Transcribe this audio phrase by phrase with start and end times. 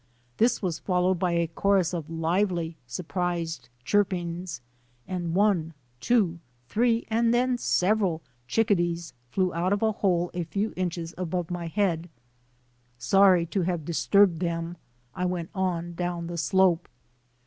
[0.37, 4.59] This was followed by a chorus of lively, surprised chirpings,
[5.07, 10.43] and one, two, three!— then several— chickadees Hew out of a hole a lew SNOW
[10.43, 12.09] BLINDED ON THE SI MMIT 15 inches above my head.
[12.97, 14.77] Sorry to have disturbed them
[15.13, 16.89] I went on down the slope.